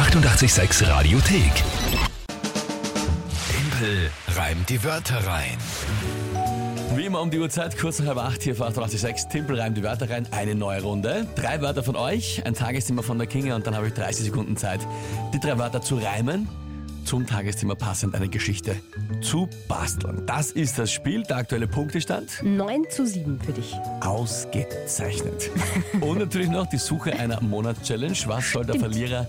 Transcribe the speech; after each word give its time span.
886 0.00 0.88
Radiothek. 0.88 1.52
Tempel 3.50 4.10
reimt 4.34 4.70
die 4.70 4.82
Wörter 4.82 5.26
rein. 5.26 5.58
Wie 6.96 7.04
immer 7.04 7.20
um 7.20 7.30
die 7.30 7.38
Uhrzeit, 7.38 7.76
kurz 7.76 7.98
nach 7.98 8.06
halb 8.06 8.16
acht, 8.16 8.42
hier 8.42 8.54
auf 8.54 8.62
886, 8.62 9.28
Timpel 9.28 9.60
reimt 9.60 9.76
die 9.76 9.82
Wörter 9.82 10.08
rein, 10.08 10.26
eine 10.30 10.54
neue 10.54 10.80
Runde. 10.80 11.26
Drei 11.36 11.60
Wörter 11.60 11.82
von 11.82 11.96
euch, 11.96 12.42
ein 12.46 12.54
Tagesthema 12.54 13.02
von 13.02 13.18
der 13.18 13.26
Kinga 13.26 13.54
und 13.54 13.66
dann 13.66 13.76
habe 13.76 13.88
ich 13.88 13.92
30 13.92 14.24
Sekunden 14.24 14.56
Zeit, 14.56 14.80
die 15.34 15.38
drei 15.38 15.58
Wörter 15.58 15.82
zu 15.82 15.96
reimen, 15.96 16.48
zum 17.04 17.26
Tagesthema 17.26 17.74
passend 17.74 18.14
eine 18.14 18.28
Geschichte 18.28 18.76
zu 19.20 19.50
basteln. 19.68 20.22
Das 20.24 20.50
ist 20.50 20.78
das 20.78 20.90
Spiel, 20.90 21.24
der 21.24 21.36
aktuelle 21.36 21.66
Punktestand. 21.66 22.42
9 22.42 22.84
zu 22.88 23.06
7 23.06 23.38
für 23.38 23.52
dich. 23.52 23.74
Ausgezeichnet. 24.00 25.50
Und 26.00 26.20
natürlich 26.20 26.48
noch 26.48 26.66
die 26.66 26.78
Suche 26.78 27.12
einer 27.12 27.38
Monatschallenge. 27.42 28.16
Was 28.26 28.50
soll 28.50 28.64
der. 28.64 28.80
Verlierer 28.80 29.26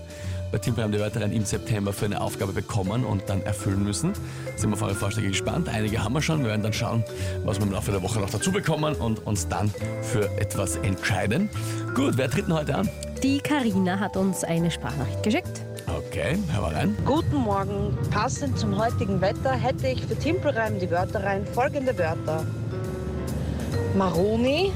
bei 0.52 0.58
reimt 0.58 0.94
die 0.94 1.00
Wörter 1.00 1.22
rein 1.22 1.32
im 1.32 1.44
September 1.44 1.92
für 1.92 2.04
eine 2.04 2.20
Aufgabe 2.20 2.52
bekommen 2.52 3.04
und 3.04 3.22
dann 3.28 3.42
erfüllen 3.42 3.82
müssen? 3.82 4.12
Sind 4.56 4.70
wir 4.70 4.74
auf 4.74 4.82
eure 4.82 4.94
Vorschläge 4.94 5.28
gespannt. 5.28 5.68
Einige 5.68 6.04
haben 6.04 6.12
wir 6.12 6.20
schon. 6.20 6.40
Wir 6.40 6.50
werden 6.50 6.62
dann 6.62 6.74
schauen, 6.74 7.02
was 7.44 7.58
wir 7.58 7.66
im 7.66 7.72
Laufe 7.72 7.90
der 7.90 8.02
Woche 8.02 8.20
noch 8.20 8.28
dazu 8.28 8.52
bekommen 8.52 8.94
und 8.94 9.26
uns 9.26 9.48
dann 9.48 9.72
für 10.02 10.24
etwas 10.38 10.76
entscheiden. 10.76 11.48
Gut, 11.94 12.16
wer 12.16 12.30
tritt 12.30 12.46
denn 12.46 12.54
heute 12.54 12.74
an? 12.74 12.88
Die 13.22 13.38
Karina 13.38 13.98
hat 13.98 14.16
uns 14.16 14.44
eine 14.44 14.70
Sprachnachricht 14.70 15.22
geschickt. 15.22 15.62
Okay, 15.86 16.36
hör 16.52 16.60
mal 16.60 16.74
rein. 16.74 16.96
Guten 17.04 17.36
Morgen. 17.36 17.96
Passend 18.10 18.58
zum 18.58 18.76
heutigen 18.78 19.20
Wetter 19.20 19.52
hätte 19.52 19.88
ich 19.88 20.04
für 20.04 20.16
Timpelreim 20.16 20.78
die 20.78 20.90
Wörter 20.90 21.24
rein 21.24 21.46
folgende 21.46 21.96
Wörter. 21.96 22.44
Maroni, 23.96 24.72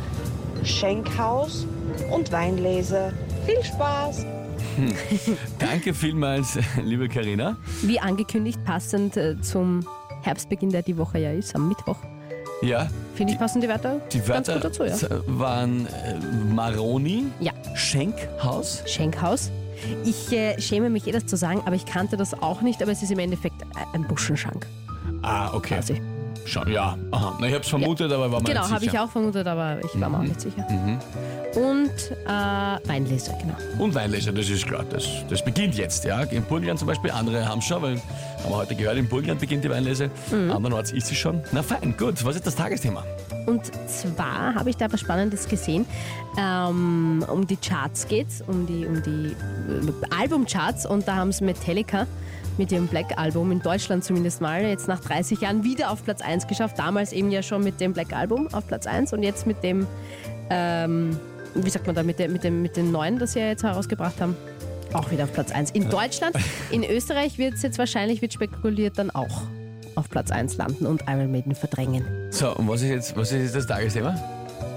Schenkhaus 0.63 1.67
und 2.11 2.33
Weinlese. 2.33 3.13
Viel 3.45 3.63
Spaß! 3.63 4.25
Danke 5.59 5.95
vielmals, 5.95 6.59
liebe 6.83 7.09
Karina. 7.09 7.57
Wie 7.83 7.99
angekündigt, 7.99 8.63
passend 8.65 9.17
äh, 9.17 9.41
zum 9.41 9.87
Herbstbeginn, 10.23 10.71
der 10.71 10.83
die 10.83 10.97
Woche 10.97 11.19
ja 11.19 11.33
ist, 11.33 11.55
am 11.55 11.69
Mittwoch. 11.69 11.97
Ja, 12.63 12.89
Finde 13.15 13.35
ich 13.35 13.39
passen 13.39 13.61
die 13.61 13.69
Wörter 13.69 14.01
die 14.13 14.19
ganz 14.21 14.49
Wörter 14.49 14.55
gut 14.55 14.65
dazu, 14.65 14.85
ja. 14.85 14.97
waren 15.27 15.87
äh, 15.87 16.19
Maroni, 16.55 17.27
Ja, 17.41 17.53
Schenkhaus. 17.75 18.83
Schenkhaus. 18.87 19.51
Ich 20.05 20.33
äh, 20.33 20.59
schäme 20.61 20.89
mich 20.89 21.07
eh, 21.07 21.13
das 21.13 21.27
zu 21.27 21.37
sagen, 21.37 21.61
aber 21.67 21.77
ich 21.77 21.85
kannte 21.85 22.17
das 22.17 22.35
auch 22.43 22.63
nicht, 22.63 22.83
aber 22.83 22.93
es 22.93 23.03
ist 23.03 23.11
im 23.11 23.19
Endeffekt 23.19 23.63
ein 23.93 24.07
Buschenschank. 24.09 24.67
Ah, 25.23 25.53
okay. 25.55 25.75
quasi. 25.75 26.01
Schon, 26.47 26.71
ja. 26.71 26.97
Aha. 27.11 27.37
Na, 27.41 27.47
ich 27.49 27.55
habe 27.55 27.65
es 27.65 27.69
vermutet, 27.69 28.13
aber 28.13 28.31
war 28.31 28.41
mir 28.41 28.49
Genau, 28.49 28.71
habe 28.71 28.85
ich 28.85 28.99
auch 28.99 29.11
vermutet, 29.11 29.47
aber 29.47 29.79
ich 29.85 30.01
war 30.01 30.09
mir 30.09 30.19
auch 30.19 30.23
nicht 30.23 30.41
sicher. 30.41 30.65
Mhm. 30.71 30.99
Und 31.57 31.91
äh, 32.27 32.89
Weinlese, 32.89 33.35
genau. 33.41 33.57
Und 33.83 33.95
Weinlöcher, 33.95 34.33
das 34.33 34.49
ist 34.49 34.67
klar. 34.67 34.85
Das, 34.89 35.05
das 35.29 35.45
beginnt 35.45 35.75
jetzt, 35.75 36.05
ja. 36.05 36.23
In 36.23 36.45
Burgenland 36.45 36.79
zum 36.79 36.87
Beispiel, 36.87 37.11
andere 37.11 37.47
haben 37.47 37.61
schon, 37.61 37.83
weil 37.83 37.97
haben 37.97 38.51
wir 38.51 38.57
heute 38.57 38.77
gehört, 38.77 38.97
in 38.97 39.09
Burgenland 39.09 39.41
beginnt 39.41 39.65
die 39.65 39.71
Weinlese. 39.71 40.11
Mhm. 40.31 40.53
Andernorts 40.53 40.93
ist 40.93 41.09
sie 41.09 41.17
schon. 41.17 41.43
Na 41.51 41.63
fein, 41.63 41.97
gut. 41.97 42.25
Was 42.25 42.37
ist 42.37 42.47
das 42.47 42.55
Tagesthema? 42.55 43.03
Und 43.47 43.65
zwar 43.89 44.55
habe 44.55 44.71
ich 44.71 44.77
da 44.77 44.93
was 44.93 45.01
Spannendes 45.01 45.49
gesehen. 45.49 45.85
Ähm, 46.39 47.25
um 47.29 47.47
die 47.47 47.57
Charts 47.57 48.07
geht's, 48.07 48.43
um 48.47 48.67
die, 48.67 48.87
um 48.87 49.03
die 49.03 49.29
äh, 49.29 50.17
Albumcharts 50.21 50.87
und 50.87 51.09
da 51.09 51.17
haben 51.17 51.31
es 51.31 51.41
Metallica 51.41 52.07
mit 52.59 52.73
ihrem 52.73 52.87
Black 52.87 53.19
Album 53.19 53.53
in 53.53 53.61
Deutschland 53.61 54.05
zumindest 54.05 54.41
mal 54.41 54.63
jetzt 54.63 54.89
nach 54.89 55.01
30 55.01 55.41
Jahren 55.41 55.65
wieder 55.65 55.91
auf 55.91 56.05
Platz 56.05 56.21
1 56.23 56.47
geschafft. 56.47 56.79
Damals 56.79 57.13
eben 57.13 57.31
ja 57.31 57.43
schon 57.43 57.63
mit 57.63 57.81
dem 57.81 57.93
Black 57.93 58.13
Album 58.13 58.49
auf 58.53 58.67
Platz 58.67 58.87
1 58.87 59.13
und 59.13 59.23
jetzt 59.23 59.47
mit 59.47 59.63
dem, 59.63 59.87
ähm, 60.51 61.19
wie 61.55 61.71
sagt 61.71 61.87
man 61.87 61.95
da, 61.95 62.03
mit, 62.03 62.19
dem, 62.19 62.33
mit, 62.33 62.45
dem, 62.45 62.63
mit 62.63 62.77
den 62.77 62.91
neuen, 62.93 63.19
das 63.19 63.33
sie 63.33 63.41
ja 63.41 63.47
jetzt 63.47 63.63
herausgebracht 63.63 64.21
haben. 64.21 64.37
Auch 64.93 65.11
wieder 65.11 65.25
auf 65.25 65.33
Platz 65.33 65.51
1. 65.51 65.73
In 65.73 65.91
Deutschland, 65.91 66.37
in 66.71 66.85
Österreich 66.89 67.39
wird 67.39 67.55
es 67.55 67.63
jetzt 67.63 67.79
wahrscheinlich, 67.79 68.23
wird 68.23 68.33
spekuliert, 68.33 68.99
dann 68.99 69.11
auch 69.11 69.43
auf 69.95 70.09
Platz 70.09 70.31
1 70.31 70.57
landen 70.57 70.87
und 70.87 71.03
Iron 71.09 71.31
Maiden 71.33 71.55
verdrängen. 71.55 72.05
So, 72.31 72.55
und 72.55 72.69
was 72.69 72.83
ist 72.83 72.91
jetzt, 72.91 73.17
was 73.17 73.33
ist 73.33 73.43
jetzt 73.43 73.57
das 73.57 73.67
Tagesthema? 73.67 74.15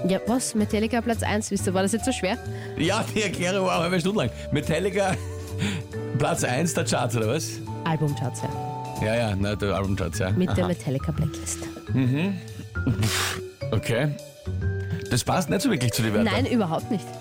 Ja, 0.08 0.18
was? 0.26 0.54
Metallica 0.54 1.00
Platz 1.00 1.22
1, 1.22 1.50
wisst 1.50 1.66
ihr, 1.66 1.74
war 1.74 1.82
das 1.82 1.92
jetzt 1.92 2.06
so 2.06 2.12
schwer? 2.12 2.38
Ja, 2.78 3.04
die 3.14 3.22
Erklärung 3.22 3.66
war 3.66 3.74
eine 3.74 3.84
halbe 3.84 4.00
Stunde 4.00 4.20
lang. 4.20 4.30
Metallica, 4.50 5.14
Platz 6.20 6.44
1 6.44 6.74
der 6.74 6.84
Charts, 6.84 7.16
oder 7.16 7.28
was? 7.28 7.48
Albumcharts, 7.84 8.42
ja. 8.42 9.06
Ja, 9.06 9.14
ja, 9.14 9.34
na, 9.34 9.56
der 9.56 9.74
Albumcharts, 9.74 10.18
ja. 10.18 10.28
Mit 10.32 10.50
der 10.54 10.64
Aha. 10.64 10.68
Metallica 10.68 11.12
Blacklist. 11.12 11.60
Okay. 13.70 14.14
Das 15.10 15.24
passt 15.24 15.48
nicht 15.48 15.62
so 15.62 15.70
wirklich 15.70 15.92
zu 15.92 16.02
den 16.02 16.12
Wörtern. 16.12 16.30
Nein, 16.30 16.44
überhaupt 16.44 16.90
nicht. 16.90 17.06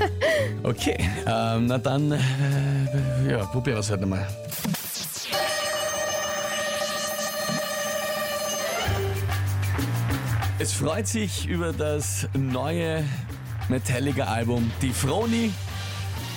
Okay, 0.62 0.96
ähm, 1.26 1.66
na 1.66 1.76
dann, 1.76 2.12
äh, 2.12 3.30
ja, 3.30 3.44
probier 3.44 3.76
es 3.76 3.90
halt 3.90 4.00
nochmal. 4.00 4.26
Es 10.58 10.72
freut 10.72 11.06
sich 11.06 11.46
über 11.46 11.74
das 11.74 12.26
neue 12.32 13.04
Metallica-Album 13.68 14.70
Die 14.80 14.92
Froni 14.92 15.52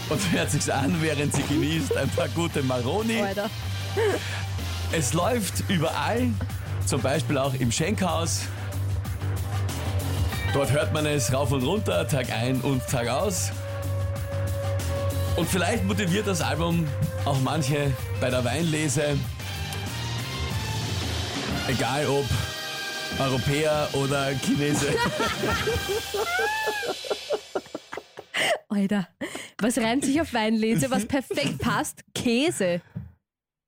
und 0.09 0.31
hört 0.31 0.51
sich's 0.51 0.69
an, 0.69 0.95
während 1.01 1.33
sie 1.33 1.43
genießt 1.43 1.95
ein 1.97 2.09
paar 2.09 2.27
gute 2.29 2.61
Maroni. 2.63 3.21
Alter. 3.21 3.49
Es 4.91 5.13
läuft 5.13 5.69
überall, 5.69 6.29
zum 6.85 7.01
Beispiel 7.01 7.37
auch 7.37 7.53
im 7.55 7.71
Schenkhaus. 7.71 8.41
Dort 10.53 10.71
hört 10.71 10.93
man 10.93 11.05
es 11.05 11.33
rauf 11.33 11.51
und 11.51 11.63
runter, 11.63 12.07
Tag 12.07 12.31
ein 12.31 12.61
und 12.61 12.85
Tag 12.87 13.07
aus. 13.07 13.51
Und 15.35 15.49
vielleicht 15.49 15.83
motiviert 15.85 16.27
das 16.27 16.41
Album 16.41 16.87
auch 17.25 17.39
manche 17.39 17.91
bei 18.21 18.29
der 18.29 18.45
Weinlese. 18.45 19.17
Egal 21.67 22.05
ob 22.07 22.25
Europäer 23.19 23.87
oder 23.93 24.31
Chinese. 24.43 24.87
Alter. 28.69 29.07
Was 29.63 29.77
reimt 29.77 30.03
sich 30.03 30.19
auf 30.19 30.33
Weinlese, 30.33 30.91
was 30.91 31.05
perfekt 31.05 31.57
passt? 31.59 32.03
Käse. 32.13 32.81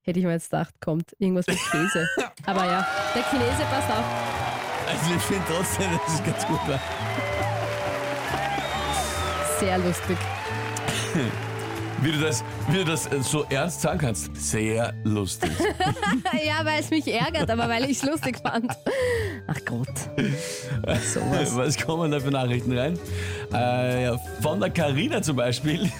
Hätte 0.01 0.19
ich 0.19 0.25
mir 0.25 0.33
jetzt 0.33 0.51
gedacht, 0.51 0.73
kommt 0.81 1.15
irgendwas 1.19 1.47
mit 1.47 1.57
Käse. 1.71 2.05
Aber 2.45 2.65
ja, 2.65 2.85
der 3.15 3.23
Chinese 3.23 3.63
passt 3.71 3.89
auch. 3.89 4.91
Also 4.91 5.15
ich 5.15 5.21
finde 5.21 5.43
trotzdem, 5.47 5.91
dass 5.91 6.15
es 6.15 6.23
ganz 6.25 6.45
gut 6.47 6.67
war. 6.67 6.79
Sehr 9.57 9.77
lustig. 9.77 10.17
Wie 12.01 12.11
du 12.11 12.19
das, 12.19 12.43
wie 12.67 12.77
du 12.79 12.83
das 12.83 13.07
äh, 13.07 13.21
so 13.21 13.45
ernst 13.49 13.79
sagen 13.79 13.99
kannst. 13.99 14.35
Sehr 14.35 14.93
lustig. 15.05 15.51
Ja, 16.45 16.65
weil 16.65 16.81
es 16.81 16.89
mich 16.89 17.07
ärgert, 17.07 17.49
aber 17.49 17.69
weil 17.69 17.85
ich 17.85 17.97
es 17.97 18.03
lustig 18.03 18.37
fand. 18.43 18.69
Ach 19.47 19.59
Gott. 19.63 19.87
Sowas. 21.13 21.55
Was 21.55 21.77
kommen 21.77 22.11
da 22.11 22.19
für 22.19 22.31
Nachrichten 22.31 22.75
rein? 22.77 22.97
Äh, 23.53 24.05
ja, 24.05 24.17
von 24.41 24.59
der 24.59 24.71
Karina 24.71 25.21
zum 25.21 25.35
Beispiel, 25.35 25.91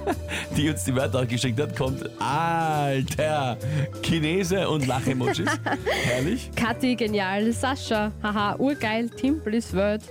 die 0.56 0.70
uns 0.70 0.84
die 0.84 0.94
Wörter 0.94 1.20
auch 1.20 1.26
geschickt 1.26 1.60
hat, 1.60 1.76
kommt 1.76 2.08
Alter, 2.20 3.56
Chinese 4.02 4.68
und 4.68 4.86
Lach-Emojis. 4.86 5.50
Herrlich. 6.04 6.50
Kathi, 6.54 6.94
genial. 6.94 7.52
Sascha, 7.52 8.12
haha, 8.22 8.54
urgeil. 8.56 9.10
Timpel 9.10 9.54
ist 9.54 9.74
Word. 9.74 10.02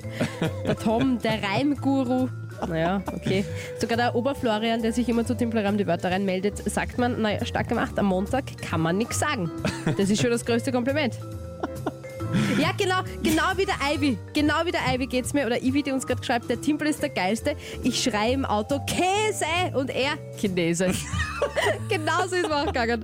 Der 0.66 0.76
Tom, 0.76 1.18
der 1.20 1.42
Reimguru. 1.42 2.28
Naja, 2.68 3.02
okay. 3.08 3.46
Sogar 3.80 3.98
der 3.98 4.16
Oberflorian, 4.16 4.82
der 4.82 4.94
sich 4.94 5.08
immer 5.10 5.26
zu 5.26 5.36
Timpelreim 5.36 5.78
die 5.78 5.88
Wörter 5.88 6.12
reinmeldet, 6.12 6.58
sagt 6.70 6.98
man, 6.98 7.22
naja, 7.22 7.44
stark 7.46 7.70
gemacht, 7.70 7.98
am 7.98 8.08
Montag 8.08 8.58
kann 8.62 8.82
man 8.82 8.98
nichts 8.98 9.20
sagen. 9.20 9.50
Das 9.98 10.10
ist 10.10 10.22
schon 10.22 10.30
das 10.30 10.46
größte 10.46 10.72
Kompliment. 10.72 11.18
Ja, 12.60 12.72
genau, 12.78 13.02
genau 13.24 13.44
wie 13.56 13.66
der 13.66 13.76
Ivy. 13.94 14.18
Genau 14.34 14.56
wie 14.66 14.72
der 14.72 14.82
Ivy 14.94 15.08
geht's 15.08 15.34
mir. 15.34 15.46
Oder 15.46 15.62
Ivy, 15.62 15.84
die 15.84 15.92
uns 15.92 16.06
gerade 16.06 16.24
schreibt, 16.24 16.50
der 16.50 16.60
Timpel 16.62 16.88
ist 16.88 17.02
der 17.02 17.10
geilste. 17.10 17.56
Ich 17.84 18.02
schreie 18.04 18.34
im 18.34 18.46
Auto 18.46 18.80
Käse 18.86 19.46
und 19.76 19.90
er 19.90 20.14
Chinese. 20.38 20.88
genau 21.90 22.28
so 22.28 22.36
ist 22.36 22.48
mir 22.48 22.56
auch 22.56 22.66
gegangen. 22.66 23.04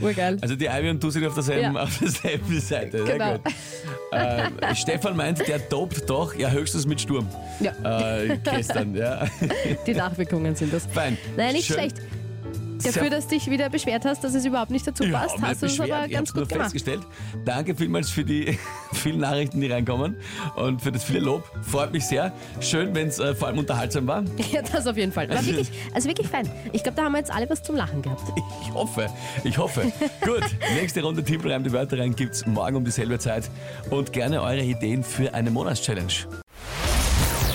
Urgeil. 0.00 0.38
Also 0.40 0.56
die 0.56 0.66
Ivy 0.66 0.90
und 0.90 1.02
du 1.02 1.10
sind 1.10 1.26
auf 1.26 1.34
derselben, 1.34 1.74
Ja. 1.74 1.82
auf 1.82 1.98
derselben 1.98 2.60
Seite. 2.60 3.04
Sehr 3.04 3.18
Genau. 3.18 3.32
gut. 3.38 3.52
Äh, 4.12 4.74
Stefan 4.76 5.16
meint, 5.16 5.46
der 5.48 5.58
dopt 5.58 6.08
doch, 6.08 6.34
ja 6.34 6.48
höchstens 6.50 6.86
mit 6.86 7.00
Sturm. 7.00 7.28
Ja, 7.60 7.72
Äh, 8.18 8.38
gestern, 8.44 8.94
ja. 8.94 9.26
die 9.86 9.94
Nachwirkungen 9.94 10.54
sind 10.54 10.72
das. 10.72 10.86
Fein. 10.86 11.18
Naja, 11.36 11.52
nicht 11.52 11.66
Schön. 11.66 11.76
schlecht. 11.76 11.96
Dafür, 12.82 13.10
dass 13.10 13.26
dich 13.28 13.48
wieder 13.50 13.68
beschwert 13.70 14.04
hast, 14.04 14.24
dass 14.24 14.34
es 14.34 14.44
überhaupt 14.44 14.70
nicht 14.70 14.86
dazu 14.86 15.04
passt, 15.10 15.40
hast 15.40 15.62
du 15.62 15.66
es 15.66 15.80
aber 15.80 16.08
ganz 16.08 16.32
gut 16.32 16.48
gemacht. 16.48 16.64
festgestellt. 16.64 17.02
Danke 17.44 17.74
vielmals 17.74 18.10
für 18.10 18.24
die 18.24 18.58
vielen 18.92 19.18
Nachrichten, 19.20 19.60
die 19.60 19.70
reinkommen 19.70 20.16
und 20.56 20.82
für 20.82 20.92
das 20.92 21.04
viele 21.04 21.20
Lob. 21.20 21.44
Freut 21.62 21.92
mich 21.92 22.06
sehr. 22.06 22.32
Schön, 22.60 22.94
wenn 22.94 23.08
es 23.08 23.18
äh, 23.18 23.34
vor 23.34 23.48
allem 23.48 23.58
unterhaltsam 23.58 24.06
war. 24.06 24.24
Ja, 24.52 24.62
das 24.62 24.86
auf 24.86 24.96
jeden 24.96 25.10
Fall. 25.10 25.28
War 25.30 25.44
wirklich, 25.44 25.70
also 25.94 26.08
wirklich 26.08 26.28
fein. 26.28 26.48
Ich 26.72 26.82
glaube, 26.82 26.96
da 26.96 27.04
haben 27.04 27.12
wir 27.12 27.18
jetzt 27.18 27.32
alle 27.32 27.48
was 27.50 27.62
zum 27.62 27.76
Lachen 27.76 28.02
gehabt. 28.02 28.22
Ich 28.62 28.72
hoffe, 28.72 29.06
ich 29.44 29.58
hoffe. 29.58 29.92
Gut, 30.24 30.44
nächste 30.74 31.02
Runde 31.02 31.22
Tippelreim 31.22 31.62
die 31.64 31.72
Wörter 31.72 31.98
rein 31.98 32.14
gibt's 32.14 32.44
morgen 32.46 32.76
um 32.76 32.84
dieselbe 32.84 33.18
Zeit 33.18 33.50
und 33.90 34.12
gerne 34.12 34.42
eure 34.42 34.62
Ideen 34.62 35.02
für 35.02 35.32
eine 35.32 35.50
Monatschallenge. 35.50 36.43